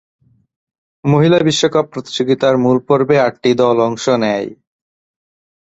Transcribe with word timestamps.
মহিলা 1.05 1.37
বিশ্বকাপ 1.39 1.85
প্রতিযোগিতার 1.93 2.55
মূল 2.57 2.77
পর্বে 2.87 3.15
আটটি 3.19 3.51
দল 3.61 3.77
অংশ 3.87 4.05
নেয়। 4.23 4.47